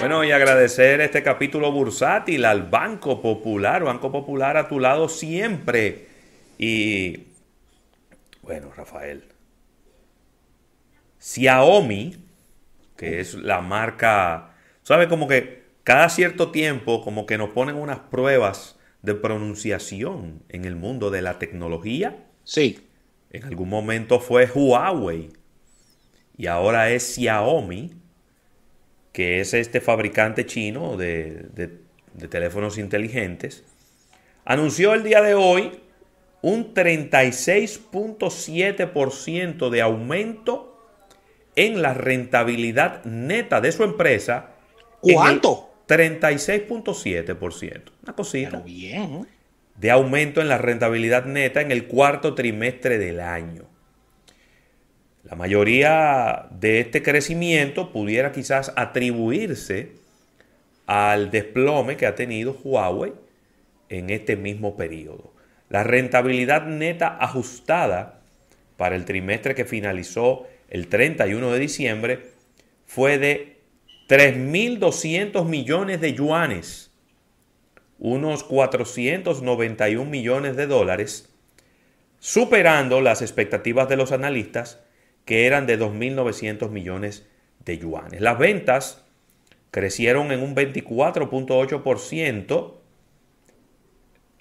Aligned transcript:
Bueno, 0.00 0.24
y 0.24 0.32
agradecer 0.32 1.02
este 1.02 1.22
capítulo 1.22 1.70
bursátil 1.72 2.46
al 2.46 2.62
Banco 2.62 3.20
Popular, 3.20 3.84
Banco 3.84 4.10
Popular 4.10 4.56
a 4.56 4.66
tu 4.66 4.80
lado 4.80 5.10
siempre. 5.10 6.06
Y 6.56 7.26
bueno, 8.40 8.72
Rafael, 8.74 9.24
Xiaomi, 11.18 12.16
que 12.96 13.20
es 13.20 13.34
la 13.34 13.60
marca, 13.60 14.54
¿sabe? 14.84 15.06
Como 15.06 15.28
que 15.28 15.64
cada 15.84 16.08
cierto 16.08 16.50
tiempo, 16.50 17.02
como 17.04 17.26
que 17.26 17.36
nos 17.36 17.50
ponen 17.50 17.76
unas 17.76 17.98
pruebas 17.98 18.78
de 19.02 19.14
pronunciación 19.14 20.42
en 20.48 20.64
el 20.64 20.76
mundo 20.76 21.10
de 21.10 21.20
la 21.20 21.38
tecnología. 21.38 22.24
Sí. 22.44 22.88
En 23.28 23.44
algún 23.44 23.68
momento 23.68 24.18
fue 24.18 24.46
Huawei 24.46 25.28
y 26.38 26.46
ahora 26.46 26.88
es 26.88 27.16
Xiaomi 27.16 28.00
que 29.12 29.40
es 29.40 29.54
este 29.54 29.80
fabricante 29.80 30.44
chino 30.46 30.96
de, 30.96 31.48
teléfonos 32.28 32.78
inteligentes, 32.78 33.64
anunció 34.44 34.94
el 34.94 35.02
día 35.02 35.20
de 35.22 35.34
hoy 35.34 35.80
un 36.42 36.72
36.7% 36.74 39.70
de 39.70 39.82
aumento 39.82 40.66
en 41.56 41.82
la 41.82 41.94
rentabilidad 41.94 43.04
neta 43.04 43.60
de 43.60 43.72
su 43.72 43.82
empresa. 43.84 44.50
¿Cuánto? 45.00 45.70
36.7%. 45.88 47.82
Una 48.02 48.12
cosita. 48.14 48.60
bien. 48.60 49.26
De 49.76 49.90
aumento 49.90 50.40
en 50.40 50.48
la 50.48 50.58
rentabilidad 50.58 51.24
neta 51.24 51.60
en 51.62 51.72
el 51.72 51.86
cuarto 51.86 52.34
trimestre 52.34 52.98
del 52.98 53.20
año. 53.20 53.69
La 55.30 55.36
mayoría 55.36 56.48
de 56.50 56.80
este 56.80 57.04
crecimiento 57.04 57.92
pudiera 57.92 58.32
quizás 58.32 58.72
atribuirse 58.74 59.92
al 60.86 61.30
desplome 61.30 61.96
que 61.96 62.06
ha 62.06 62.16
tenido 62.16 62.58
Huawei 62.64 63.12
en 63.88 64.10
este 64.10 64.34
mismo 64.34 64.76
periodo. 64.76 65.32
La 65.68 65.84
rentabilidad 65.84 66.66
neta 66.66 67.16
ajustada 67.20 68.22
para 68.76 68.96
el 68.96 69.04
trimestre 69.04 69.54
que 69.54 69.64
finalizó 69.64 70.48
el 70.68 70.88
31 70.88 71.52
de 71.52 71.58
diciembre 71.60 72.30
fue 72.84 73.18
de 73.18 73.58
3.200 74.08 75.44
millones 75.44 76.00
de 76.00 76.12
yuanes, 76.12 76.90
unos 78.00 78.42
491 78.42 80.10
millones 80.10 80.56
de 80.56 80.66
dólares, 80.66 81.32
superando 82.18 83.00
las 83.00 83.22
expectativas 83.22 83.88
de 83.88 83.96
los 83.96 84.10
analistas 84.10 84.80
que 85.24 85.46
eran 85.46 85.66
de 85.66 85.78
2.900 85.78 86.70
millones 86.70 87.26
de 87.64 87.78
yuanes. 87.78 88.20
Las 88.20 88.38
ventas 88.38 89.04
crecieron 89.70 90.32
en 90.32 90.42
un 90.42 90.56
24.8% 90.56 92.74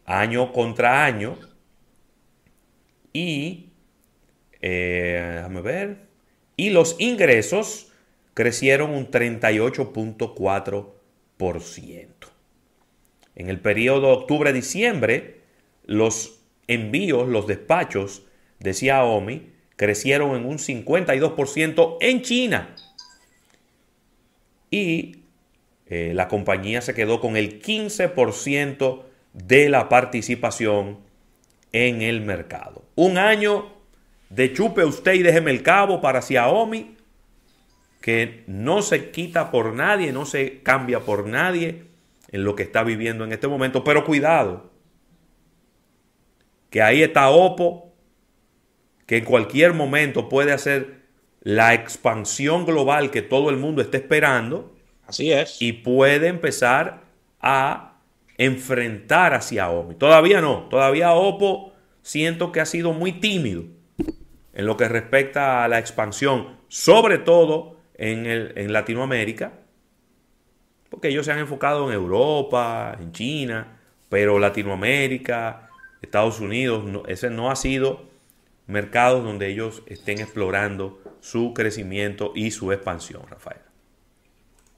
año 0.05 0.52
contra 0.52 1.05
año 1.05 1.38
y, 3.13 3.69
eh, 4.61 5.45
ver, 5.63 6.07
y 6.57 6.72
los 6.72 6.97
ingresos 7.00 7.94
crecieron 8.33 8.89
un 8.91 9.09
38.4%. 9.11 12.07
En 13.35 13.50
el 13.50 13.59
periodo 13.59 14.07
octubre-diciembre, 14.09 15.41
los 15.85 16.41
envíos, 16.67 17.27
los 17.27 17.45
despachos 17.47 18.23
de 18.59 18.73
Xiaomi 18.73 19.59
crecieron 19.80 20.35
en 20.35 20.45
un 20.45 20.58
52% 20.58 21.97
en 22.02 22.22
China. 22.22 22.75
Y 24.69 25.23
eh, 25.85 26.11
la 26.13 26.27
compañía 26.27 26.81
se 26.81 26.94
quedó 26.94 27.22
con 27.22 27.38
el 27.38 27.61
15% 27.61 29.03
de 29.31 29.69
la 29.69 29.88
participación 29.88 30.97
en 31.72 32.01
el 32.01 32.19
mercado. 32.19 32.84
Un 32.95 33.18
año 33.18 33.72
de 34.29 34.51
chupe 34.51 34.84
usted 34.84 35.13
y 35.13 35.23
déjeme 35.23 35.51
el 35.51 35.63
cabo 35.63 36.01
para 36.01 36.22
Xiaomi, 36.22 36.97
que 38.01 38.44
no 38.47 38.81
se 38.81 39.12
quita 39.12 39.50
por 39.50 39.73
nadie, 39.73 40.12
no 40.12 40.25
se 40.25 40.59
cambia 40.62 41.00
por 41.00 41.25
nadie 41.25 41.85
en 42.34 42.44
lo 42.44 42.53
que 42.53 42.63
está 42.63 42.84
viviendo 42.84 43.23
en 43.23 43.31
este 43.31 43.47
momento. 43.47 43.85
Pero 43.85 44.03
cuidado, 44.03 44.72
que 46.69 46.81
ahí 46.81 47.01
está 47.01 47.29
Oppo, 47.29 47.88
que 49.09 49.18
en 49.18 49.25
cualquier 49.25 49.74
momento 49.74 50.30
puede 50.30 50.52
hacer 50.52 51.00
la 51.42 51.74
expansión 51.74 52.68
global 52.68 53.09
que 53.09 53.24
todo 53.24 53.50
el 53.50 53.58
mundo 53.58 53.81
está 53.81 53.97
esperando. 53.97 54.75
Así 55.08 55.31
es. 55.31 55.59
Y 55.59 55.74
puede 55.74 56.28
empezar 56.28 57.06
a 57.42 57.96
enfrentar 58.38 59.34
a 59.34 59.42
Xiaomi. 59.42 59.96
Todavía 59.96 60.42
no, 60.42 60.68
todavía 60.69 61.14
Oppo 61.14 61.74
siento 62.03 62.52
que 62.52 62.59
ha 62.59 62.68
sido 62.68 62.94
muy 62.94 63.14
tímido 63.14 63.64
en 64.53 64.68
lo 64.68 64.78
que 64.78 64.88
respecta 64.88 65.64
a 65.64 65.68
la 65.68 65.80
expansión, 65.80 66.59
sobre 66.68 67.18
todo 67.18 67.78
en, 67.96 68.28
en 68.28 68.72
Latinoamérica, 68.72 69.53
porque 70.92 71.08
ellos 71.08 71.25
se 71.25 71.31
han 71.31 71.40
enfocado 71.40 71.88
en 71.88 71.96
Europa, 71.96 72.96
en 73.00 73.12
China, 73.12 73.80
pero 74.08 74.38
Latinoamérica, 74.38 75.68
Estados 76.00 76.40
Unidos, 76.40 76.84
ese 77.08 77.31
no 77.31 77.50
ha 77.50 77.56
sido 77.56 78.09
mercados 78.69 79.24
donde 79.24 79.50
ellos 79.50 79.81
estén 79.88 80.19
explorando 80.19 81.02
su 81.19 81.53
crecimiento 81.53 82.31
y 82.35 82.52
su 82.52 82.72
expansión, 82.72 83.24
Rafael. 83.28 83.62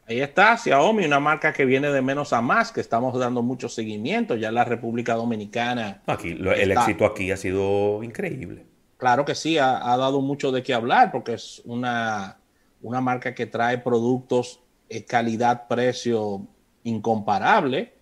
Ahí 0.08 0.22
está 0.22 0.58
Xiaomi, 0.58 1.06
una 1.06 1.20
marca 1.20 1.54
que 1.54 1.66
viene 1.66 1.92
de 1.92 2.02
menos 2.02 2.34
a 2.34 2.42
más, 2.42 2.72
que 2.72 2.82
estamos 2.82 3.18
dando 3.20 3.44
mucho 3.44 3.70
seguimiento. 3.70 4.36
Ya 4.36 4.50
en 4.50 4.56
la 4.56 4.64
República 4.64 5.14
Dominicana. 5.14 6.02
Aquí, 6.08 6.30
el 6.32 6.72
éxito 6.72 7.06
aquí 7.06 7.32
ha 7.32 7.38
sido 7.38 8.02
increíble. 8.02 8.66
Claro 8.98 9.26
que 9.26 9.36
sí, 9.36 9.58
ha, 9.58 9.80
dado 9.98 10.22
mucho 10.22 10.52
de 10.52 10.64
qué 10.64 10.74
hablar 10.74 11.12
porque 11.12 11.34
es 11.34 11.62
una, 11.66 12.38
una 12.82 13.02
marca 13.02 13.36
que 13.36 13.46
trae 13.46 13.78
productos 13.78 14.62
calidad-precio 15.08 16.48
incomparable. 16.84 17.94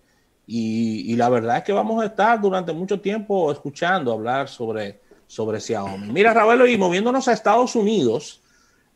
Y, 0.46 1.12
y 1.12 1.16
la 1.16 1.28
verdad 1.28 1.58
es 1.58 1.64
que 1.64 1.72
vamos 1.72 2.02
a 2.02 2.06
estar 2.06 2.40
durante 2.40 2.72
mucho 2.72 3.00
tiempo 3.00 3.52
escuchando 3.52 4.12
hablar 4.12 4.48
sobre 4.48 5.00
sobre 5.30 5.60
Xiaomi. 5.60 6.08
Mira, 6.08 6.34
Ravelo, 6.34 6.66
y 6.66 6.76
moviéndonos 6.76 7.28
a 7.28 7.32
Estados 7.32 7.76
Unidos, 7.76 8.40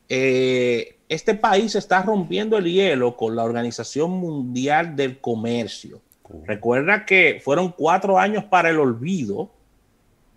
eh, 0.08 0.96
este 1.08 1.36
país 1.36 1.76
está 1.76 2.02
rompiendo 2.02 2.58
el 2.58 2.64
hielo 2.64 3.16
con 3.16 3.36
la 3.36 3.44
Organización 3.44 4.10
Mundial 4.10 4.96
del 4.96 5.20
Comercio. 5.20 6.00
Recuerda 6.44 7.06
que 7.06 7.40
fueron 7.44 7.70
cuatro 7.70 8.18
años 8.18 8.42
para 8.42 8.70
el 8.70 8.80
olvido 8.80 9.50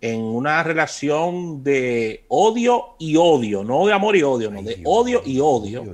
en 0.00 0.20
una 0.20 0.62
relación 0.62 1.64
de 1.64 2.24
odio 2.28 2.94
y 3.00 3.16
odio, 3.16 3.64
no 3.64 3.84
de 3.84 3.92
amor 3.92 4.14
y 4.14 4.22
odio, 4.22 4.52
no, 4.52 4.62
de 4.62 4.80
odio 4.84 5.20
y 5.26 5.40
odio, 5.40 5.84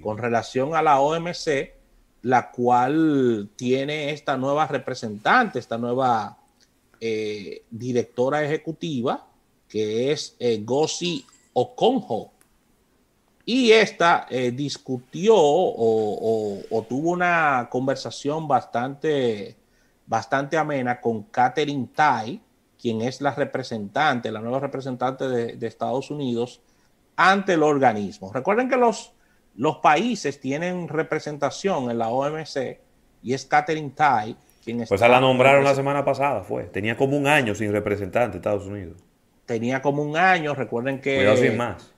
con 0.00 0.16
relación 0.16 0.74
a 0.74 0.80
la 0.80 1.00
OMC, 1.00 1.74
la 2.22 2.50
cual 2.50 3.50
tiene 3.56 4.12
esta 4.12 4.38
nueva 4.38 4.66
representante, 4.68 5.58
esta 5.58 5.76
nueva 5.76 6.38
eh, 6.98 7.64
directora 7.70 8.42
ejecutiva, 8.42 9.26
que 9.70 10.10
es 10.10 10.36
eh, 10.38 10.60
Gossi 10.62 11.24
Okonjo. 11.54 12.32
Y 13.46 13.70
esta 13.70 14.26
eh, 14.28 14.50
discutió 14.50 15.34
o, 15.36 16.86
tuvo 16.88 17.10
una 17.10 17.68
conversación 17.70 18.46
bastante, 18.46 19.56
bastante 20.06 20.58
amena 20.58 21.00
con 21.00 21.22
Catherine 21.24 21.88
Tai, 21.94 22.40
quien 22.80 23.00
es 23.00 23.20
la 23.20 23.34
representante, 23.34 24.30
la 24.30 24.40
nueva 24.40 24.60
representante 24.60 25.28
de, 25.28 25.66
Estados 25.66 26.10
Unidos 26.10 26.60
ante 27.16 27.54
el 27.54 27.62
organismo. 27.62 28.32
Recuerden 28.32 28.68
que 28.68 28.76
los, 28.76 29.12
los 29.56 29.78
países 29.78 30.40
tienen 30.40 30.88
representación 30.88 31.90
en 31.90 31.98
la 31.98 32.08
OMC 32.08 32.78
y 33.22 33.34
es 33.34 33.46
Catherine 33.46 33.90
Tai 33.90 34.36
quien 34.62 34.84
Pues 34.86 35.00
la 35.00 35.20
nombraron 35.20 35.64
la 35.64 35.74
semana 35.74 36.04
pasada, 36.04 36.42
fue. 36.42 36.64
Tenía 36.64 36.96
como 36.96 37.16
un 37.16 37.26
año 37.26 37.54
sin 37.54 37.72
representante 37.72 38.36
Estados 38.36 38.66
Unidos 38.66 39.09
tenía 39.50 39.82
como 39.82 40.04
un 40.04 40.16
año. 40.16 40.54
Recuerden 40.54 41.00
que, 41.00 41.52
más. 41.56 41.90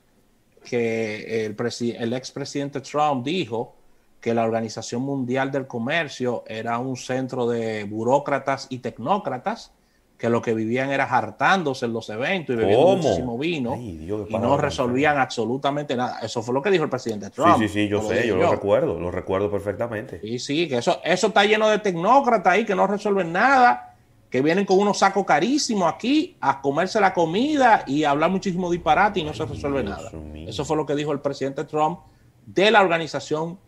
que 0.65 1.45
el, 1.45 1.55
el 1.99 2.13
expresidente 2.15 2.81
Trump 2.81 3.27
dijo 3.27 3.75
que 4.23 4.33
la 4.33 4.45
Organización 4.45 5.03
Mundial 5.03 5.51
del 5.51 5.67
Comercio 5.67 6.45
era 6.47 6.79
un 6.79 6.97
centro 6.97 7.47
de 7.47 7.85
burócratas 7.85 8.69
y 8.71 8.79
tecnócratas 8.79 9.71
que 10.17 10.31
lo 10.31 10.41
que 10.41 10.55
vivían 10.55 10.91
era 10.91 11.05
hartándose 11.05 11.85
en 11.85 11.93
los 11.93 12.09
eventos 12.09 12.55
y 12.55 12.59
bebiendo 12.59 12.97
muchísimo 12.97 13.37
vino 13.37 13.77
y 13.77 14.07
no 14.31 14.57
resolvían 14.57 15.19
absolutamente 15.19 15.95
nada. 15.95 16.21
Eso 16.23 16.43
fue 16.43 16.55
lo 16.55 16.63
que 16.63 16.71
dijo 16.71 16.85
el 16.85 16.91
presidente 16.91 17.29
Trump. 17.29 17.59
Sí, 17.59 17.69
sí, 17.69 17.75
sí, 17.75 17.89
yo 17.89 18.01
sé, 18.01 18.27
yo, 18.27 18.37
lo 18.37 18.51
recuerdo, 18.51 18.99
lo 18.99 19.11
recuerdo 19.11 19.51
perfectamente. 19.51 20.21
Sí, 20.21 20.39
sí, 20.39 20.69
que 20.69 20.79
eso, 20.79 21.01
eso 21.05 21.27
está 21.27 21.45
lleno 21.45 21.69
de 21.69 21.81
tecnócratas 21.81 22.53
ahí 22.55 22.65
que 22.65 22.75
no 22.75 22.87
resuelven 22.87 23.31
nada 23.31 23.92
que 24.33 24.41
vienen 24.41 24.65
con 24.65 24.79
unos 24.79 25.01
sacos 25.01 25.27
carísimos 25.27 25.93
aquí 25.93 26.39
a 26.41 26.63
comerse 26.63 26.99
la 26.99 27.13
comida 27.13 27.85
y 27.87 28.05
hablar 28.05 28.31
muchísimo 28.31 28.71
disparate 28.71 29.21
y 29.21 29.25
no 29.25 29.35
se 29.35 29.45
resuelve 29.45 29.83
nada. 29.83 30.11
Eso 30.47 30.65
fue 30.65 30.75
lo 30.75 30.87
que 30.87 30.95
dijo 30.95 31.13
el 31.13 31.21
presidente 31.21 31.65
Trump 31.65 31.99
de 32.47 32.71
la 32.71 32.81
Organización 32.81 33.59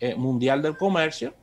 eh, 0.00 0.16
Mundial 0.16 0.60
del 0.60 0.76
Comercio, 0.76 1.34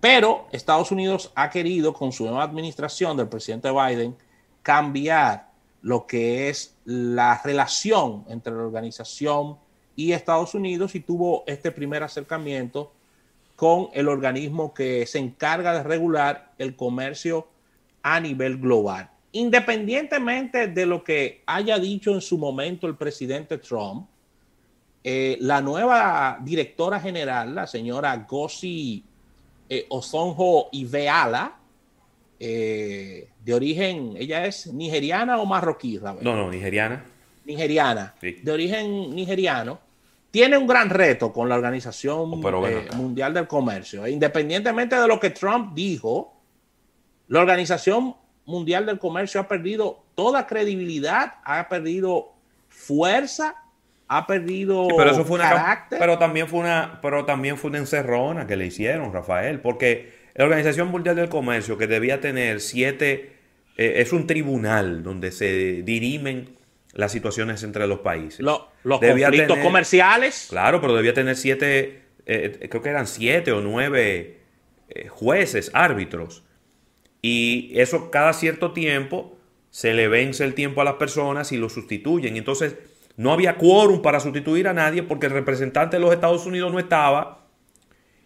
pero 0.00 0.48
Estados 0.50 0.90
Unidos 0.90 1.30
ha 1.36 1.48
querido, 1.48 1.92
con 1.92 2.10
su 2.10 2.24
nueva 2.24 2.42
administración 2.42 3.16
del 3.16 3.28
presidente 3.28 3.70
Biden, 3.70 4.16
cambiar 4.62 5.52
lo 5.82 6.04
que 6.04 6.48
es 6.48 6.74
la 6.84 7.40
relación 7.44 8.24
entre 8.28 8.52
la 8.52 8.64
organización 8.64 9.58
y 9.94 10.10
Estados 10.10 10.54
Unidos 10.54 10.96
y 10.96 11.00
tuvo 11.00 11.44
este 11.46 11.70
primer 11.70 12.02
acercamiento 12.02 12.90
con 13.54 13.90
el 13.92 14.08
organismo 14.08 14.74
que 14.74 15.06
se 15.06 15.20
encarga 15.20 15.72
de 15.72 15.84
regular 15.84 16.50
el 16.58 16.74
comercio 16.74 17.46
a 18.02 18.20
nivel 18.20 18.58
global. 18.58 19.10
Independientemente 19.32 20.68
de 20.68 20.86
lo 20.86 21.04
que 21.04 21.42
haya 21.46 21.78
dicho 21.78 22.12
en 22.14 22.20
su 22.20 22.38
momento 22.38 22.86
el 22.86 22.96
presidente 22.96 23.58
Trump, 23.58 24.08
eh, 25.04 25.36
la 25.40 25.60
nueva 25.60 26.38
directora 26.42 27.00
general, 27.00 27.54
la 27.54 27.66
señora 27.66 28.16
Gossi 28.28 29.04
eh, 29.68 29.86
Osonjo 29.90 30.68
Iveala, 30.72 31.56
eh, 32.40 33.28
de 33.44 33.54
origen, 33.54 34.14
ella 34.16 34.46
es 34.46 34.66
nigeriana 34.68 35.38
o 35.38 35.46
marroquí, 35.46 35.98
No, 35.98 36.36
no, 36.36 36.50
nigeriana. 36.50 37.04
Nigeriana, 37.44 38.14
de 38.20 38.52
origen 38.52 39.14
nigeriano, 39.14 39.78
tiene 40.30 40.56
un 40.58 40.66
gran 40.66 40.90
reto 40.90 41.32
con 41.32 41.48
la 41.48 41.54
Organización 41.54 42.44
oh, 42.44 42.66
eh, 42.68 42.88
Mundial 42.94 43.32
del 43.32 43.48
Comercio. 43.48 44.04
E 44.04 44.10
independientemente 44.10 44.96
de 44.96 45.08
lo 45.08 45.18
que 45.18 45.30
Trump 45.30 45.74
dijo, 45.74 46.37
la 47.28 47.40
Organización 47.40 48.16
Mundial 48.44 48.86
del 48.86 48.98
Comercio 48.98 49.40
ha 49.40 49.48
perdido 49.48 50.04
toda 50.14 50.46
credibilidad, 50.46 51.34
ha 51.44 51.68
perdido 51.68 52.32
fuerza, 52.68 53.54
ha 54.08 54.26
perdido 54.26 54.88
pero 54.96 55.10
eso 55.10 55.24
fue 55.24 55.38
carácter. 55.38 55.98
pero 55.98 56.18
también 56.18 56.48
fue 56.48 56.60
una, 56.60 56.98
pero 57.02 57.26
también 57.26 57.58
fue 57.58 57.68
una 57.70 57.78
encerrona 57.78 58.46
que 58.46 58.56
le 58.56 58.66
hicieron, 58.66 59.12
Rafael, 59.12 59.60
porque 59.60 60.12
la 60.34 60.44
Organización 60.44 60.88
Mundial 60.88 61.16
del 61.16 61.28
Comercio, 61.28 61.76
que 61.76 61.86
debía 61.86 62.20
tener 62.20 62.60
siete, 62.60 63.36
eh, 63.76 63.94
es 63.96 64.12
un 64.12 64.26
tribunal 64.26 65.02
donde 65.02 65.30
se 65.30 65.82
dirimen 65.82 66.56
las 66.94 67.12
situaciones 67.12 67.62
entre 67.62 67.86
los 67.86 68.00
países. 68.00 68.40
los 68.40 68.68
conflictos 68.84 69.58
comerciales. 69.58 70.46
Claro, 70.48 70.80
pero 70.80 70.94
debía 70.94 71.12
tener 71.12 71.36
siete, 71.36 72.02
eh, 72.24 72.66
creo 72.70 72.82
que 72.82 72.88
eran 72.88 73.06
siete 73.06 73.52
o 73.52 73.60
nueve 73.60 74.38
eh, 74.88 75.08
jueces, 75.08 75.70
árbitros. 75.74 76.44
Y 77.22 77.72
eso 77.78 78.10
cada 78.10 78.32
cierto 78.32 78.72
tiempo 78.72 79.36
se 79.70 79.94
le 79.94 80.08
vence 80.08 80.44
el 80.44 80.54
tiempo 80.54 80.80
a 80.80 80.84
las 80.84 80.94
personas 80.94 81.52
y 81.52 81.56
lo 81.56 81.68
sustituyen. 81.68 82.36
Entonces 82.36 82.76
no 83.16 83.32
había 83.32 83.56
quórum 83.56 84.00
para 84.00 84.20
sustituir 84.20 84.68
a 84.68 84.72
nadie 84.72 85.02
porque 85.02 85.26
el 85.26 85.32
representante 85.32 85.96
de 85.96 86.00
los 86.00 86.12
Estados 86.12 86.46
Unidos 86.46 86.72
no 86.72 86.78
estaba. 86.78 87.46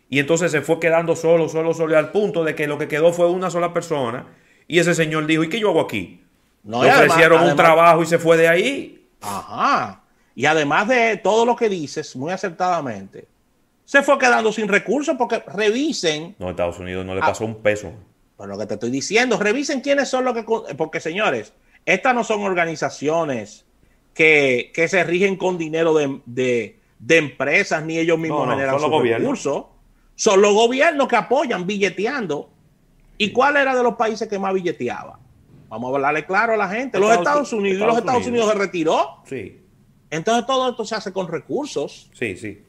Y 0.08 0.18
entonces 0.18 0.52
se 0.52 0.60
fue 0.60 0.78
quedando 0.78 1.16
solo, 1.16 1.48
solo, 1.48 1.72
solo, 1.72 1.96
al 1.96 2.12
punto 2.12 2.44
de 2.44 2.54
que 2.54 2.66
lo 2.66 2.76
que 2.76 2.88
quedó 2.88 3.12
fue 3.12 3.30
una 3.30 3.48
sola 3.48 3.72
persona. 3.72 4.26
Y 4.68 4.78
ese 4.78 4.94
señor 4.94 5.26
dijo, 5.26 5.42
¿y 5.42 5.48
qué 5.48 5.58
yo 5.58 5.70
hago 5.70 5.80
aquí? 5.80 6.22
No, 6.62 6.84
Le 6.84 6.90
ofrecieron 6.92 7.42
un 7.42 7.56
trabajo 7.56 8.02
y 8.02 8.06
se 8.06 8.18
fue 8.18 8.36
de 8.36 8.48
ahí. 8.48 9.08
Ajá. 9.22 10.02
Y 10.34 10.46
además 10.46 10.88
de 10.88 11.16
todo 11.16 11.44
lo 11.44 11.56
que 11.56 11.68
dices, 11.68 12.14
muy 12.14 12.30
acertadamente, 12.30 13.26
se 13.84 14.02
fue 14.02 14.18
quedando 14.18 14.52
sin 14.52 14.68
recursos 14.68 15.16
porque 15.18 15.42
revisen. 15.54 16.36
No, 16.38 16.50
Estados 16.50 16.78
Unidos 16.78 17.04
no 17.04 17.14
le 17.14 17.20
pasó 17.20 17.44
un 17.44 17.62
peso. 17.62 17.92
Por 18.36 18.48
lo 18.48 18.58
que 18.58 18.66
te 18.66 18.74
estoy 18.74 18.90
diciendo, 18.90 19.38
revisen 19.38 19.80
quiénes 19.80 20.08
son 20.08 20.24
los 20.24 20.34
que. 20.34 20.44
Porque, 20.74 21.00
señores, 21.00 21.52
estas 21.84 22.14
no 22.14 22.24
son 22.24 22.42
organizaciones 22.42 23.66
que, 24.14 24.72
se 24.88 25.04
rigen 25.04 25.36
con 25.36 25.58
dinero 25.58 25.94
de, 25.94 26.80
empresas 27.08 27.84
ni 27.84 27.98
ellos 27.98 28.18
mismos 28.18 28.48
generan 28.48 28.78
sus 28.78 29.02
recursos. 29.02 29.64
Son 30.14 30.40
los 30.42 30.52
gobiernos 30.54 31.08
que 31.08 31.16
apoyan 31.16 31.66
billeteando. 31.66 32.50
¿Y 33.18 33.32
cuál 33.32 33.56
era 33.56 33.74
de 33.74 33.82
los 33.82 33.94
países 33.94 34.28
que 34.28 34.38
más 34.38 34.52
billeteaba? 34.52 35.18
Vamos 35.68 35.90
a 35.90 35.94
hablarle 35.94 36.26
claro 36.26 36.54
a 36.54 36.56
la 36.56 36.68
gente. 36.68 36.98
Los 36.98 37.12
Estados, 37.12 37.52
Unidos, 37.52 37.86
los 37.86 37.98
Estados 37.98 38.26
Unidos. 38.26 38.50
se 38.50 38.58
retiró. 38.58 39.22
Sí. 39.24 39.60
Entonces 40.10 40.46
todo 40.46 40.70
esto 40.70 40.84
se 40.84 40.94
hace 40.94 41.12
con 41.12 41.28
recursos. 41.28 42.10
Sí, 42.12 42.36
sí. 42.36 42.62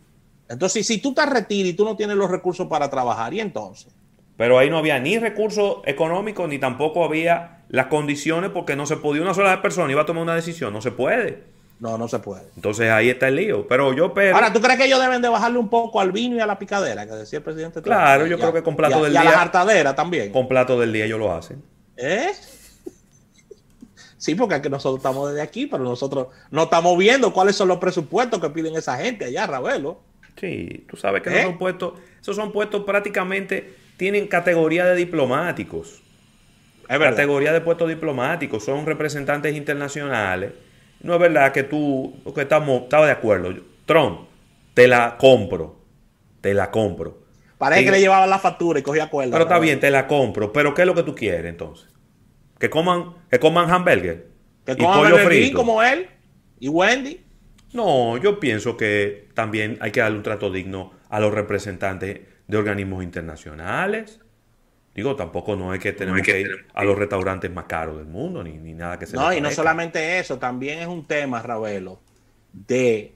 Entonces, 0.48 0.86
si 0.86 1.00
tú 1.00 1.14
te 1.14 1.26
retiras 1.26 1.72
y 1.72 1.74
tú 1.74 1.84
no 1.84 1.96
tienes 1.96 2.16
los 2.16 2.30
recursos 2.30 2.68
para 2.68 2.90
trabajar, 2.90 3.34
¿y 3.34 3.40
entonces? 3.40 3.94
Pero 4.38 4.58
ahí 4.58 4.70
no 4.70 4.78
había 4.78 5.00
ni 5.00 5.18
recursos 5.20 5.78
económicos, 5.86 6.50
ni 6.50 6.60
tampoco 6.60 7.06
había 7.06 7.64
las 7.70 7.88
condiciones 7.88 8.50
porque 8.52 8.76
no 8.76 8.86
se 8.86 8.98
podía 8.98 9.22
una 9.22 9.34
sola 9.34 9.62
persona 9.62 9.92
iba 9.92 10.02
a 10.02 10.06
tomar 10.06 10.24
una 10.24 10.36
decisión. 10.36 10.74
No 10.74 10.82
se 10.82 10.92
puede. 10.92 11.44
No, 11.80 11.98
no 11.98 12.08
se 12.08 12.20
puede. 12.20 12.44
Entonces 12.56 12.90
ahí 12.90 13.10
está 13.10 13.28
el 13.28 13.36
lío. 13.36 13.68
Pero 13.68 13.94
yo 13.94 14.14
pero. 14.14 14.36
Ahora, 14.36 14.54
¿tú 14.54 14.62
crees 14.62 14.80
que 14.80 14.86
ellos 14.86 15.02
deben 15.02 15.22
de 15.22 15.30
bajarle 15.30 15.58
un 15.60 15.70
poco 15.70 16.00
al 16.00 16.12
vino 16.12 16.36
y 16.36 16.40
a 16.40 16.46
la 16.46 16.58
picadera 16.58 17.06
que 17.06 17.14
decía 17.14 17.40
el 17.40 17.44
presidente 17.44 17.82
Trump? 17.82 17.98
Claro, 17.98 18.26
yo 18.26 18.38
creo 18.38 18.54
que 18.54 18.64
con 18.64 18.76
plato 18.76 19.04
del 19.04 19.12
día. 19.12 19.24
Y 19.24 19.28
a 19.28 19.32
la 19.32 19.42
hartadera 19.42 19.96
también. 19.96 20.32
Con 20.32 20.48
plato 20.48 20.80
del 20.80 20.94
día 20.94 21.06
ellos 21.06 21.20
lo 21.20 21.34
hacen. 21.34 21.62
¿Eh? 21.98 22.32
Sí, 24.24 24.36
porque 24.36 24.70
nosotros 24.70 25.00
estamos 25.00 25.32
desde 25.32 25.42
aquí, 25.42 25.68
pero 25.68 25.84
nosotros 25.84 26.28
no 26.50 26.64
estamos 26.64 26.98
viendo 26.98 27.34
cuáles 27.34 27.58
son 27.58 27.68
los 27.68 27.80
presupuestos 27.80 28.40
que 28.40 28.50
piden 28.52 28.74
esa 28.78 28.96
gente 28.96 29.26
allá, 29.26 29.46
Ravelo. 29.46 30.00
Sí, 30.40 30.86
tú 30.90 30.96
sabes 30.96 31.22
que 31.22 31.30
esos 31.30 31.42
¿Eh? 31.42 31.44
son 31.44 31.58
puestos, 31.58 31.94
esos 32.22 32.34
son 32.34 32.54
puestos 32.54 32.86
prácticamente, 32.86 33.76
tienen 34.04 34.28
categoría 34.28 34.84
de 34.84 34.98
diplomáticos. 34.98 36.02
Es 36.90 37.00
categoría 37.00 37.54
de 37.54 37.62
puestos 37.62 37.88
diplomáticos, 37.88 38.66
son 38.66 38.86
representantes 38.86 39.56
internacionales. 39.56 40.52
No 41.00 41.14
es 41.14 41.22
verdad 41.22 41.54
que 41.54 41.64
tú, 41.64 42.14
que 42.36 42.42
estamos, 42.42 42.82
estaba 42.82 43.06
de 43.06 43.14
acuerdo. 43.14 43.54
Trump, 43.86 44.28
te 44.74 44.90
la 44.90 45.16
compro, 45.18 45.80
te 46.42 46.54
la 46.54 46.70
compro. 46.70 47.24
Parece 47.58 47.86
que 47.86 47.92
le 47.92 48.02
llevaban 48.02 48.30
la 48.30 48.40
factura 48.40 48.78
y 48.78 48.84
cogía 48.84 49.10
cuerda. 49.10 49.32
Pero 49.32 49.46
está 49.46 49.58
bien, 49.58 49.80
te 49.80 49.90
la 49.90 50.06
compro. 50.06 50.52
Pero 50.52 50.74
¿qué 50.74 50.82
es 50.82 50.86
lo 50.86 50.96
que 50.96 51.04
tú 51.04 51.16
quieres 51.16 51.46
entonces? 51.46 51.88
Que 52.60 52.70
coman, 52.70 53.14
que 53.32 53.40
coman 53.40 53.72
hamburger. 53.72 54.28
Que 54.66 54.76
coman 54.76 55.00
pollo 55.00 55.18
frito. 55.20 55.56
como 55.56 55.82
él 55.82 56.10
y 56.60 56.68
Wendy. 56.68 57.22
No, 57.72 58.18
yo 58.18 58.42
pienso 58.42 58.76
que 58.76 59.30
también 59.34 59.78
hay 59.80 59.92
que 59.92 60.02
darle 60.02 60.18
un 60.18 60.24
trato 60.24 60.52
digno 60.52 60.92
a 61.08 61.22
los 61.22 61.34
representantes 61.34 62.33
de 62.48 62.58
organismos 62.58 63.04
internacionales. 63.04 64.20
Digo, 64.96 65.16
tampoco 65.16 65.56
no 65.56 65.74
es 65.74 65.80
que 65.80 65.94
tenemos 65.94 66.22
que, 66.22 66.42
ir 66.42 66.68
a 66.74 66.84
los 66.84 66.98
restaurantes 66.98 67.52
más 67.52 67.66
caros 67.66 67.98
del 67.98 68.06
mundo, 68.06 68.44
ni, 68.44 68.58
nada 68.74 69.00
que 69.00 69.08
se 69.08 69.16
No, 69.16 69.34
y 69.34 69.42
no 69.42 69.50
solamente 69.50 70.20
eso, 70.20 70.38
también 70.38 70.80
es 70.80 70.88
un 70.88 71.08
tema, 71.08 71.42
Ravelo, 71.42 72.00
de, 72.52 73.16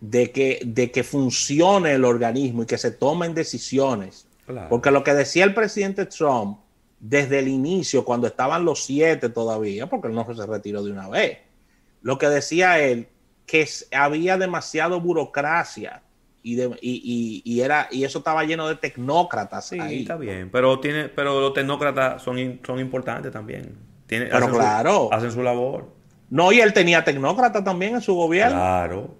de, 0.00 0.30
que, 0.30 0.60
de 0.64 0.92
que 0.92 1.02
funcione 1.02 1.92
el 1.92 2.04
organismo 2.04 2.62
y 2.62 2.66
que 2.66 2.78
se 2.78 2.92
tomen 2.92 3.34
decisiones. 3.34 4.28
Porque 4.68 4.90
lo 4.90 5.02
que 5.02 5.14
decía 5.14 5.44
el 5.44 5.54
presidente 5.54 6.06
Trump 6.06 6.58
desde 7.00 7.38
el 7.40 7.48
inicio, 7.48 8.04
cuando 8.04 8.26
estaban 8.26 8.64
los 8.64 8.84
siete 8.84 9.30
todavía, 9.30 9.88
porque 9.88 10.08
él 10.08 10.14
no 10.14 10.24
se 10.34 10.46
retiró 10.46 10.82
de 10.82 10.92
una 10.92 11.08
vez. 11.08 11.38
Lo 12.02 12.18
que 12.18 12.28
decía 12.28 12.78
él, 12.78 13.08
que 13.46 13.68
había 13.92 14.38
demasiado 14.38 15.00
burocracia 15.00 16.02
y, 16.44 17.42
y, 17.44 17.60
era, 17.62 17.88
y 17.90 18.04
eso 18.04 18.18
estaba 18.18 18.44
lleno 18.44 18.68
de 18.68 18.76
tecnócratas. 18.76 19.66
Sí, 19.68 19.78
está 19.80 20.16
bien, 20.18 20.50
pero, 20.52 20.78
tiene, 20.78 21.08
pero 21.08 21.40
los 21.40 21.54
tecnócratas 21.54 22.22
son, 22.22 22.60
son 22.64 22.78
importantes 22.80 23.32
también. 23.32 23.78
Tiene, 24.06 24.26
pero 24.26 24.50
claro. 24.50 25.08
hacen 25.10 25.32
su 25.32 25.42
labor. 25.42 25.88
No, 26.28 26.52
y 26.52 26.60
él 26.60 26.74
tenía 26.74 27.02
tecnócratas 27.02 27.64
también 27.64 27.94
en 27.94 28.02
su 28.02 28.14
gobierno. 28.14 28.56
Claro. 28.56 29.16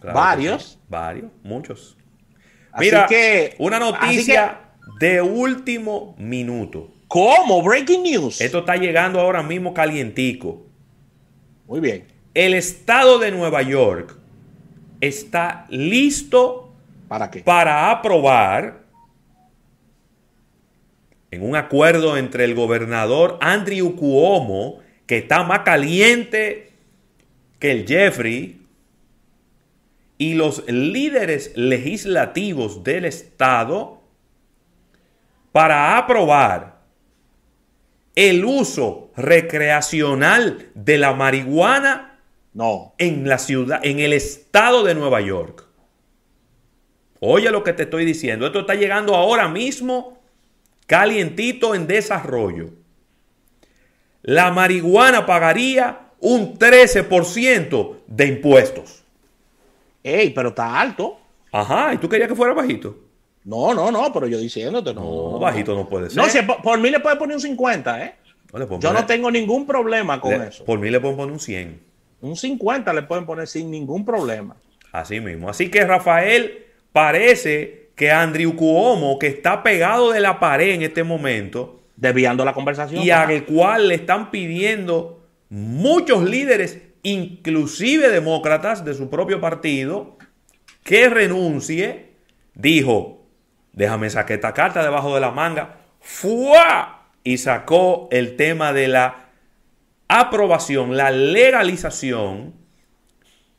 varios. 0.00 0.78
varios, 0.88 1.30
muchos. 1.42 1.98
Mira, 2.78 3.06
que, 3.06 3.54
una 3.58 3.78
noticia 3.78 4.60
de 4.98 5.20
último 5.20 6.14
minuto. 6.18 6.90
¿Cómo? 7.08 7.62
Breaking 7.62 8.02
news. 8.02 8.40
Esto 8.40 8.60
está 8.60 8.76
llegando 8.76 9.20
ahora 9.20 9.42
mismo 9.42 9.74
calientico. 9.74 10.66
Muy 11.66 11.80
bien. 11.80 12.06
El 12.32 12.54
estado 12.54 13.18
de 13.18 13.30
Nueva 13.30 13.62
York 13.62 14.18
está 15.06 15.66
listo 15.70 16.64
¿Para 17.08 17.30
qué? 17.30 17.40
Para 17.40 17.90
aprobar 17.90 18.82
en 21.30 21.42
un 21.42 21.56
acuerdo 21.56 22.16
entre 22.16 22.44
el 22.44 22.54
gobernador 22.54 23.38
Andrew 23.40 23.96
Cuomo, 23.96 24.80
que 25.06 25.18
está 25.18 25.42
más 25.42 25.60
caliente 25.60 26.72
que 27.58 27.72
el 27.72 27.86
Jeffrey, 27.86 28.60
y 30.16 30.34
los 30.34 30.64
líderes 30.68 31.52
legislativos 31.56 32.84
del 32.84 33.04
estado 33.04 34.00
para 35.50 35.98
aprobar 35.98 36.80
el 38.14 38.44
uso 38.44 39.10
recreacional 39.16 40.70
de 40.74 40.98
la 40.98 41.14
marihuana 41.14 42.13
no. 42.54 42.94
en 42.98 43.28
la 43.28 43.38
ciudad, 43.38 43.80
en 43.84 43.98
el 44.00 44.12
estado 44.12 44.82
de 44.84 44.94
Nueva 44.94 45.20
York. 45.20 45.64
Oye 47.20 47.50
lo 47.50 47.62
que 47.64 47.72
te 47.72 47.84
estoy 47.84 48.04
diciendo. 48.04 48.46
Esto 48.46 48.60
está 48.60 48.74
llegando 48.74 49.14
ahora 49.14 49.48
mismo 49.48 50.18
calientito 50.86 51.74
en 51.74 51.86
desarrollo. 51.86 52.70
La 54.22 54.50
marihuana 54.50 55.26
pagaría 55.26 56.00
un 56.20 56.58
13% 56.58 57.96
de 58.06 58.26
impuestos. 58.26 59.04
Ey, 60.02 60.30
pero 60.30 60.50
está 60.50 60.80
alto. 60.80 61.18
Ajá, 61.52 61.94
¿y 61.94 61.98
tú 61.98 62.08
querías 62.08 62.28
que 62.28 62.34
fuera 62.34 62.52
bajito? 62.52 62.96
No, 63.44 63.74
no, 63.74 63.90
no, 63.90 64.12
pero 64.12 64.26
yo 64.26 64.38
diciéndote, 64.38 64.94
no. 64.94 65.02
No, 65.02 65.38
bajito 65.38 65.74
no 65.74 65.88
puede 65.88 66.08
ser. 66.08 66.16
No, 66.18 66.28
si 66.28 66.40
por, 66.42 66.62
por 66.62 66.78
mí 66.78 66.90
le 66.90 67.00
puede 67.00 67.16
poner 67.16 67.36
un 67.36 67.42
50, 67.42 68.04
¿eh? 68.04 68.14
No, 68.52 68.78
Yo 68.78 68.92
no 68.92 69.04
tengo 69.04 69.30
ningún 69.30 69.66
problema 69.66 70.20
con 70.20 70.30
le- 70.38 70.48
eso. 70.48 70.64
Por 70.64 70.78
mí 70.78 70.90
le 70.90 71.00
pueden 71.00 71.16
poner 71.16 71.32
un 71.32 71.40
100. 71.40 71.80
Un 72.20 72.36
50 72.36 72.92
le 72.92 73.02
pueden 73.02 73.26
poner 73.26 73.46
sin 73.46 73.70
ningún 73.70 74.04
problema. 74.04 74.56
Así 74.92 75.20
mismo. 75.20 75.48
Así 75.50 75.70
que 75.70 75.84
Rafael 75.84 76.64
parece 76.92 77.90
que 77.96 78.10
Andrew 78.10 78.54
Cuomo, 78.56 79.18
que 79.18 79.26
está 79.26 79.62
pegado 79.62 80.12
de 80.12 80.20
la 80.20 80.40
pared 80.40 80.70
en 80.70 80.82
este 80.82 81.04
momento, 81.04 81.80
Desviando 81.96 82.44
la 82.44 82.52
conversación. 82.52 83.02
y 83.02 83.10
al 83.10 83.44
cual 83.44 83.88
le 83.88 83.94
están 83.94 84.30
pidiendo 84.30 85.24
muchos 85.48 86.24
líderes, 86.24 86.78
inclusive 87.02 88.08
demócratas 88.08 88.84
de 88.84 88.94
su 88.94 89.08
propio 89.10 89.40
partido, 89.40 90.16
que 90.82 91.08
renuncie, 91.08 92.14
dijo, 92.54 93.24
déjame 93.72 94.10
sacar 94.10 94.36
esta 94.36 94.52
carta 94.52 94.82
debajo 94.82 95.14
de 95.14 95.20
la 95.20 95.30
manga, 95.30 95.76
¡fua! 96.00 97.04
y 97.24 97.38
sacó 97.38 98.08
el 98.10 98.36
tema 98.36 98.72
de 98.72 98.88
la 98.88 99.23
aprobación, 100.20 100.96
la 100.96 101.10
legalización 101.10 102.54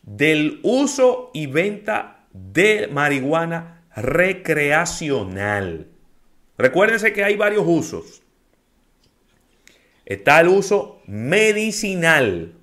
del 0.04 0.60
uso 0.64 1.32
y 1.34 1.48
venta 1.48 2.26
de 2.32 2.88
marihuana 2.92 3.84
recreacional. 3.96 5.88
Recuérdense 6.58 7.14
que 7.14 7.24
hay 7.24 7.36
varios 7.36 7.66
usos. 7.66 8.22
Está 10.06 10.40
el 10.42 10.50
uso 10.50 11.02
medicinal, 11.08 12.54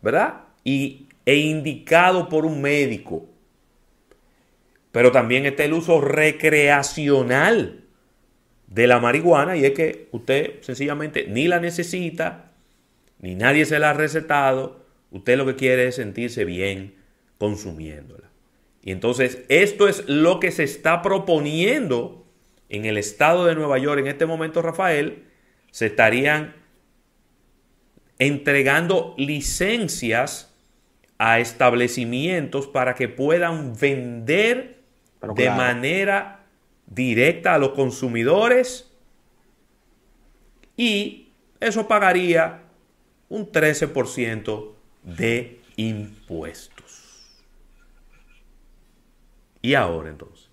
¿verdad? 0.00 0.44
Y, 0.64 1.08
e 1.26 1.36
indicado 1.36 2.28
por 2.28 2.46
un 2.46 2.62
médico. 2.62 3.26
Pero 4.92 5.12
también 5.12 5.44
está 5.44 5.64
el 5.64 5.74
uso 5.74 6.00
recreacional 6.00 7.84
de 8.66 8.86
la 8.86 9.00
marihuana 9.00 9.56
y 9.56 9.64
es 9.64 9.72
que 9.72 10.08
usted 10.12 10.62
sencillamente 10.62 11.26
ni 11.28 11.48
la 11.48 11.60
necesita, 11.60 12.47
ni 13.20 13.34
nadie 13.34 13.64
se 13.64 13.78
la 13.78 13.90
ha 13.90 13.94
recetado, 13.94 14.84
usted 15.10 15.36
lo 15.36 15.46
que 15.46 15.56
quiere 15.56 15.88
es 15.88 15.96
sentirse 15.96 16.44
bien 16.44 16.94
consumiéndola. 17.38 18.30
Y 18.82 18.92
entonces 18.92 19.44
esto 19.48 19.88
es 19.88 20.08
lo 20.08 20.40
que 20.40 20.50
se 20.50 20.64
está 20.64 21.02
proponiendo 21.02 22.26
en 22.68 22.84
el 22.84 22.98
estado 22.98 23.46
de 23.46 23.54
Nueva 23.54 23.78
York 23.78 24.00
en 24.00 24.06
este 24.06 24.26
momento, 24.26 24.62
Rafael, 24.62 25.24
se 25.70 25.86
estarían 25.86 26.54
entregando 28.18 29.14
licencias 29.16 30.54
a 31.18 31.40
establecimientos 31.40 32.66
para 32.66 32.94
que 32.94 33.08
puedan 33.08 33.74
vender 33.78 34.80
Pero 35.20 35.34
de 35.34 35.44
claro. 35.44 35.56
manera 35.56 36.40
directa 36.86 37.54
a 37.54 37.58
los 37.58 37.70
consumidores 37.70 38.90
y 40.76 41.32
eso 41.60 41.88
pagaría 41.88 42.62
un 43.28 43.50
13% 43.50 44.72
de 45.02 45.60
impuestos. 45.76 47.42
¿Y 49.62 49.74
ahora 49.74 50.08
entonces? 50.08 50.48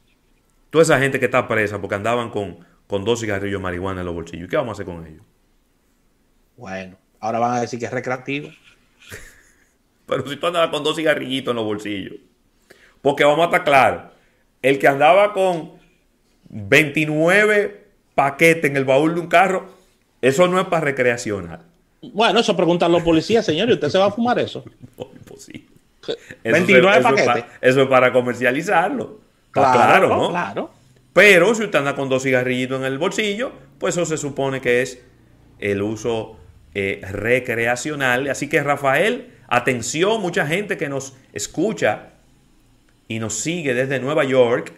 Toda 0.69 0.83
esa 0.83 0.99
gente 0.99 1.19
que 1.19 1.25
está 1.25 1.47
presa 1.47 1.79
porque 1.79 1.95
andaban 1.95 2.29
con, 2.29 2.59
con 2.87 3.05
dos 3.05 3.21
cigarrillos 3.21 3.59
de 3.59 3.63
marihuana 3.63 4.01
en 4.01 4.05
los 4.05 4.15
bolsillos, 4.15 4.49
¿qué 4.49 4.57
vamos 4.57 4.71
a 4.71 4.73
hacer 4.73 4.85
con 4.85 5.05
ellos? 5.05 5.23
Bueno, 6.57 6.97
ahora 7.19 7.39
van 7.39 7.57
a 7.57 7.61
decir 7.61 7.79
que 7.79 7.85
es 7.85 7.91
recreativo. 7.91 8.49
Pero 10.05 10.27
si 10.27 10.35
tú 10.35 10.47
andabas 10.47 10.69
con 10.69 10.83
dos 10.83 10.95
cigarrillitos 10.95 11.51
en 11.51 11.55
los 11.55 11.65
bolsillos. 11.65 12.15
Porque 13.01 13.23
vamos 13.23 13.41
a 13.41 13.45
estar 13.45 13.63
claros. 13.63 14.11
El 14.61 14.79
que 14.79 14.87
andaba 14.87 15.33
con 15.33 15.73
29 16.49 17.85
paquetes 18.15 18.69
en 18.69 18.77
el 18.77 18.85
baúl 18.85 19.15
de 19.15 19.21
un 19.21 19.27
carro, 19.27 19.67
eso 20.21 20.47
no 20.47 20.59
es 20.59 20.67
para 20.67 20.85
recreacional. 20.85 21.65
Bueno, 22.13 22.39
eso 22.39 22.55
preguntan 22.55 22.91
los 22.91 23.03
policías, 23.03 23.45
señor, 23.45 23.69
¿y 23.69 23.73
usted 23.73 23.89
se 23.89 23.97
va 23.97 24.05
a 24.05 24.11
fumar 24.11 24.39
eso? 24.39 24.63
No, 24.97 25.09
imposible. 25.13 25.67
29 26.43 26.79
eso, 26.79 26.97
es 26.97 27.03
paquetes. 27.03 27.25
para, 27.25 27.47
eso 27.61 27.81
es 27.81 27.87
para 27.87 28.13
comercializarlo. 28.13 29.19
Claro, 29.51 29.73
claro, 29.73 30.07
¿no? 30.09 30.29
claro. 30.29 30.71
Pero 31.13 31.55
si 31.55 31.63
usted 31.63 31.79
anda 31.79 31.95
con 31.95 32.09
dos 32.09 32.23
cigarrillitos 32.23 32.79
en 32.79 32.85
el 32.85 32.97
bolsillo, 32.97 33.53
pues 33.79 33.95
eso 33.95 34.05
se 34.05 34.17
supone 34.17 34.59
que 34.59 34.81
es 34.81 35.01
el 35.59 35.81
uso 35.81 36.37
eh, 36.73 37.01
recreacional. 37.09 38.29
Así 38.29 38.49
que 38.49 38.61
Rafael, 38.61 39.31
atención, 39.47 40.21
mucha 40.21 40.45
gente 40.45 40.75
que 40.75 40.89
nos 40.89 41.15
escucha 41.31 42.09
y 43.07 43.19
nos 43.19 43.35
sigue 43.35 43.73
desde 43.73 43.99
Nueva 43.99 44.25
York. 44.25 44.73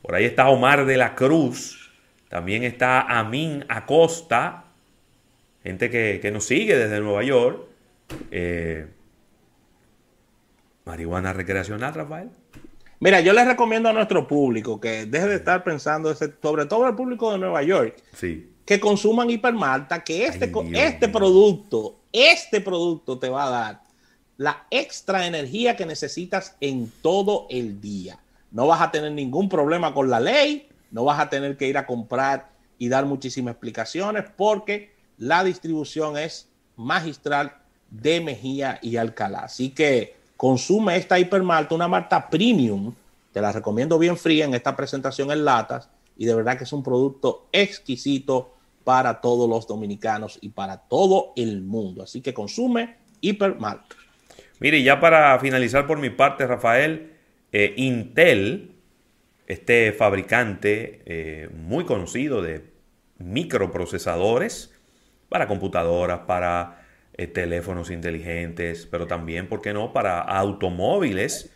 Por 0.00 0.14
ahí 0.14 0.24
está 0.24 0.48
Omar 0.48 0.86
de 0.86 0.96
la 0.96 1.14
Cruz. 1.14 1.92
También 2.28 2.64
está 2.64 3.02
Amin 3.02 3.66
Acosta. 3.68 4.64
Gente 5.62 5.90
que, 5.90 6.18
que 6.20 6.30
nos 6.30 6.44
sigue 6.44 6.76
desde 6.76 7.00
Nueva 7.00 7.22
York. 7.22 7.62
Eh, 8.30 8.86
marihuana 10.84 11.32
recreacional, 11.32 11.94
Rafael. 11.94 12.30
Mira, 13.00 13.20
yo 13.20 13.32
les 13.32 13.46
recomiendo 13.46 13.88
a 13.88 13.92
nuestro 13.92 14.26
público 14.26 14.80
que 14.80 15.06
deje 15.06 15.26
de 15.28 15.36
estar 15.36 15.64
pensando, 15.64 16.10
ese- 16.10 16.32
sobre 16.40 16.66
todo 16.66 16.86
el 16.88 16.94
público 16.94 17.32
de 17.32 17.38
Nueva 17.38 17.62
York, 17.62 17.96
Sí. 18.14 18.48
que 18.64 18.78
consuman 18.80 19.30
hipermalta, 19.30 20.02
que 20.04 20.26
este, 20.26 20.46
Ay, 20.46 20.50
co- 20.52 20.62
Dios 20.62 20.80
este 20.82 21.08
producto, 21.08 22.00
este 22.12 22.60
producto 22.60 23.18
te 23.18 23.28
va 23.28 23.46
a 23.46 23.50
dar 23.50 23.82
la 24.36 24.66
extra 24.70 25.26
energía 25.26 25.76
que 25.76 25.86
necesitas 25.86 26.56
en 26.60 26.90
todo 27.02 27.46
el 27.50 27.80
día. 27.80 28.18
No 28.50 28.66
vas 28.66 28.80
a 28.80 28.90
tener 28.90 29.12
ningún 29.12 29.48
problema 29.48 29.94
con 29.94 30.10
la 30.10 30.20
ley, 30.20 30.68
no 30.90 31.04
vas 31.04 31.18
a 31.20 31.28
tener 31.28 31.56
que 31.56 31.68
ir 31.68 31.78
a 31.78 31.86
comprar 31.86 32.50
y 32.78 32.88
dar 32.88 33.04
muchísimas 33.06 33.52
explicaciones 33.52 34.24
porque 34.36 34.92
la 35.18 35.44
distribución 35.44 36.16
es 36.16 36.48
magistral 36.76 37.56
de 37.90 38.20
Mejía 38.20 38.78
y 38.82 38.96
Alcalá. 38.96 39.40
Así 39.40 39.70
que 39.70 40.16
consume 40.36 40.96
esta 40.96 41.18
hipermalta, 41.18 41.74
una 41.74 41.88
malta 41.88 42.28
premium, 42.28 42.94
te 43.32 43.40
la 43.40 43.52
recomiendo 43.52 43.98
bien 43.98 44.16
fría 44.16 44.44
en 44.44 44.54
esta 44.54 44.76
presentación 44.76 45.30
en 45.30 45.44
latas 45.44 45.88
y 46.16 46.26
de 46.26 46.34
verdad 46.34 46.58
que 46.58 46.64
es 46.64 46.72
un 46.72 46.82
producto 46.82 47.46
exquisito 47.52 48.54
para 48.84 49.20
todos 49.20 49.48
los 49.48 49.66
dominicanos 49.66 50.38
y 50.40 50.50
para 50.50 50.76
todo 50.76 51.32
el 51.36 51.62
mundo. 51.62 52.02
Así 52.02 52.20
que 52.20 52.34
consume 52.34 52.96
hipermalta. 53.20 53.96
Mire, 54.60 54.82
ya 54.82 55.00
para 55.00 55.38
finalizar 55.38 55.86
por 55.86 55.98
mi 55.98 56.10
parte, 56.10 56.46
Rafael, 56.46 57.12
eh, 57.52 57.74
Intel, 57.76 58.72
este 59.46 59.92
fabricante 59.92 61.02
eh, 61.04 61.48
muy 61.52 61.84
conocido 61.84 62.42
de 62.42 62.70
microprocesadores 63.18 64.71
para 65.32 65.48
computadoras, 65.48 66.20
para 66.20 66.84
eh, 67.14 67.26
teléfonos 67.26 67.90
inteligentes, 67.90 68.86
pero 68.90 69.06
también, 69.06 69.48
¿por 69.48 69.62
qué 69.62 69.72
no?, 69.72 69.92
para 69.92 70.20
automóviles, 70.20 71.50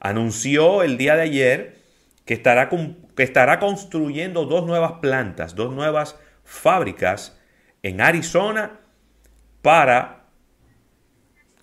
anunció 0.00 0.82
el 0.82 0.96
día 0.96 1.14
de 1.14 1.22
ayer 1.22 1.78
que 2.24 2.34
estará, 2.34 2.68
que 2.68 3.22
estará 3.22 3.58
construyendo 3.58 4.46
dos 4.46 4.66
nuevas 4.66 4.92
plantas, 5.00 5.54
dos 5.54 5.74
nuevas 5.74 6.18
fábricas 6.44 7.38
en 7.82 8.00
Arizona 8.00 8.80
para 9.62 10.24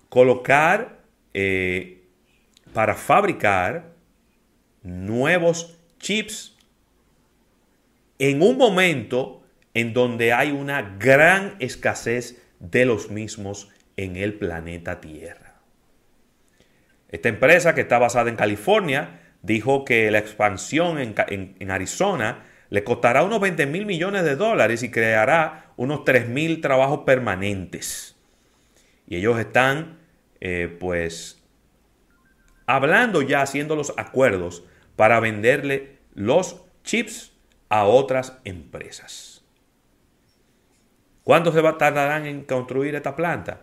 colocar, 0.08 1.00
eh, 1.34 2.04
para 2.72 2.94
fabricar 2.94 3.92
nuevos 4.82 5.76
chips 5.98 6.56
en 8.18 8.40
un 8.40 8.56
momento 8.56 9.42
en 9.76 9.92
donde 9.92 10.32
hay 10.32 10.52
una 10.52 10.96
gran 10.98 11.54
escasez 11.58 12.42
de 12.60 12.86
los 12.86 13.10
mismos 13.10 13.68
en 13.98 14.16
el 14.16 14.32
planeta 14.32 15.02
Tierra. 15.02 15.56
Esta 17.10 17.28
empresa, 17.28 17.74
que 17.74 17.82
está 17.82 17.98
basada 17.98 18.30
en 18.30 18.36
California, 18.36 19.20
dijo 19.42 19.84
que 19.84 20.10
la 20.10 20.16
expansión 20.16 20.96
en, 20.98 21.70
Arizona 21.70 22.46
le 22.70 22.84
costará 22.84 23.22
unos 23.22 23.38
20 23.38 23.66
mil 23.66 23.84
millones 23.84 24.24
de 24.24 24.34
dólares 24.34 24.82
y 24.82 24.90
creará 24.90 25.72
unos 25.76 26.06
3 26.06 26.26
mil 26.30 26.62
trabajos 26.62 27.00
permanentes. 27.00 28.16
Y 29.06 29.16
ellos 29.16 29.38
están, 29.38 29.98
eh, 30.40 30.74
pues, 30.80 31.44
hablando 32.64 33.20
ya, 33.20 33.42
haciendo 33.42 33.76
los 33.76 33.92
acuerdos 33.98 34.64
para 34.96 35.20
venderle 35.20 35.98
los 36.14 36.62
chips 36.82 37.34
a 37.68 37.84
otras 37.84 38.38
empresas. 38.44 39.35
¿Cuánto 41.26 41.50
se 41.50 41.60
va, 41.60 41.76
tardarán 41.76 42.24
en 42.24 42.44
construir 42.44 42.94
esta 42.94 43.16
planta? 43.16 43.62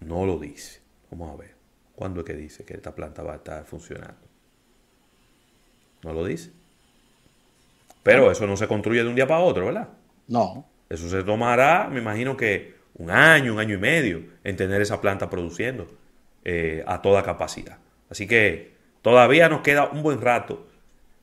No 0.00 0.24
lo 0.24 0.38
dice. 0.38 0.80
Vamos 1.10 1.30
a 1.30 1.36
ver. 1.36 1.54
¿Cuándo 1.94 2.20
es 2.20 2.26
que 2.26 2.32
dice 2.32 2.64
que 2.64 2.72
esta 2.72 2.94
planta 2.94 3.22
va 3.22 3.34
a 3.34 3.36
estar 3.36 3.66
funcionando? 3.66 4.26
No 6.02 6.14
lo 6.14 6.24
dice. 6.24 6.52
Pero 8.02 8.30
eso 8.30 8.46
no 8.46 8.56
se 8.56 8.66
construye 8.66 9.02
de 9.02 9.10
un 9.10 9.14
día 9.14 9.26
para 9.26 9.40
otro, 9.40 9.66
¿verdad? 9.66 9.90
No, 10.26 10.66
Eso 10.88 11.10
se 11.10 11.22
tomará, 11.22 11.86
me 11.92 12.00
imagino 12.00 12.34
que 12.34 12.76
un 12.94 13.10
año, 13.10 13.52
un 13.52 13.58
año 13.58 13.74
y 13.74 13.78
medio 13.78 14.22
en 14.42 14.56
tener 14.56 14.80
esa 14.80 14.98
planta 14.98 15.28
produciendo 15.28 15.86
eh, 16.46 16.82
a 16.86 17.02
toda 17.02 17.22
capacidad. 17.22 17.76
Así 18.08 18.26
que 18.26 18.72
todavía 19.02 19.50
nos 19.50 19.60
queda 19.60 19.90
un 19.90 20.02
buen 20.02 20.22
rato 20.22 20.66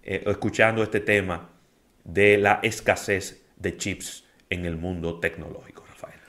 eh, 0.03 0.22
escuchando 0.27 0.84
este 0.84 1.00
tema 1.00 1.50
de 2.03 2.38
la 2.38 2.60
escasez 2.62 3.44
de 3.56 3.75
chips 3.75 4.23
en 4.53 4.65
el 4.65 4.77
mundo 4.77 5.19
tecnológico, 5.19 5.83
Rafael. 5.89 6.19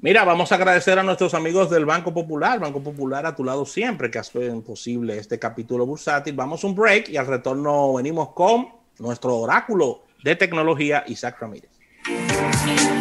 Mira, 0.00 0.24
vamos 0.24 0.52
a 0.52 0.56
agradecer 0.56 0.98
a 0.98 1.02
nuestros 1.02 1.34
amigos 1.34 1.70
del 1.70 1.84
Banco 1.84 2.12
Popular, 2.12 2.58
Banco 2.58 2.82
Popular 2.82 3.24
a 3.26 3.34
tu 3.34 3.44
lado 3.44 3.64
siempre, 3.64 4.10
que 4.10 4.18
hacen 4.18 4.62
posible 4.62 5.18
este 5.18 5.38
capítulo 5.38 5.86
bursátil. 5.86 6.34
Vamos 6.34 6.64
a 6.64 6.66
un 6.66 6.74
break 6.74 7.08
y 7.10 7.16
al 7.16 7.26
retorno 7.26 7.94
venimos 7.94 8.30
con 8.30 8.68
nuestro 8.98 9.36
oráculo 9.36 10.02
de 10.22 10.36
tecnología, 10.36 11.04
Isaac 11.06 11.40
Ramírez. 11.40 11.70